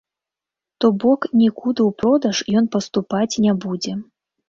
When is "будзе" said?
3.65-3.93